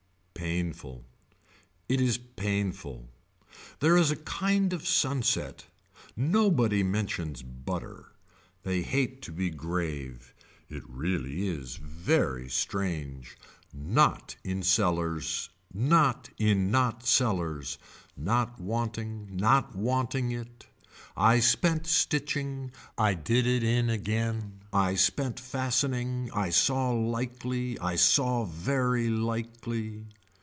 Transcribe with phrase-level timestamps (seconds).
[0.33, 1.05] Painful.
[1.87, 3.09] It is painful.
[3.79, 5.67] There is a kind of sunset,
[6.17, 8.13] nobody mentions butter.
[8.63, 10.33] They hate to be grave.
[10.67, 13.37] It really is very strange.
[13.71, 15.49] Not in cellars.
[15.75, 17.77] Not in not cellars.
[18.17, 20.65] Not wanting, not wanting it.
[21.15, 22.71] I spent stitching.
[22.97, 24.61] I did it in again.
[24.73, 26.31] I spent fastening.
[26.33, 27.77] I saw likely.
[27.77, 30.07] I saw very likely.